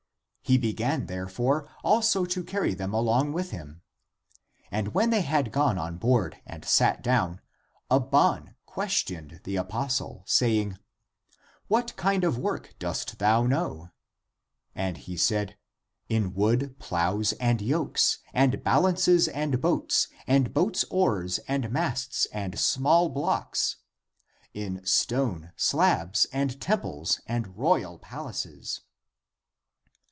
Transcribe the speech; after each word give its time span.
He 0.43 0.57
began, 0.57 1.05
therefore, 1.05 1.69
also 1.81 2.25
to 2.25 2.43
carry 2.43 2.73
them 2.73 2.93
along 2.93 3.31
with 3.31 3.51
him. 3.51 3.83
And 4.69 4.93
when 4.93 5.09
they 5.09 5.21
had 5.21 5.53
gone 5.53 5.77
on 5.77 5.95
board 5.97 6.41
and 6.45 6.65
sat 6.65 7.01
down, 7.01 7.39
Abban 7.89 8.55
questioned 8.65 9.39
the 9.45 9.55
apostle, 9.55 10.23
saying," 10.25 10.77
What 11.69 11.95
kind 11.95 12.25
of 12.25 12.37
work 12.37 12.75
dost 12.79 13.17
thou 13.19 13.45
know?" 13.45 13.91
And 14.75 14.97
he 14.97 15.15
said," 15.15 15.55
In 16.09 16.33
wood, 16.33 16.77
plows, 16.79 17.31
and 17.39 17.61
yokes, 17.61 18.17
and 18.33 18.61
balances, 18.61 19.29
and 19.29 19.61
boats, 19.61 20.09
and 20.27 20.53
boats' 20.53 20.83
oars, 20.89 21.37
and 21.47 21.71
masts 21.71 22.25
and 22.33 22.59
small 22.59 23.07
blocks; 23.07 23.77
in 24.53 24.85
stone, 24.85 25.53
slabs, 25.55 26.25
and 26.33 26.59
temples 26.59 27.21
and 27.25 27.55
royal 27.57 27.97
palaces." 27.99 28.81